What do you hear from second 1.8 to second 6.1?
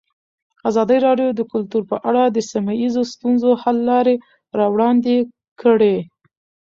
په اړه د سیمه ییزو ستونزو حل لارې راوړاندې کړې.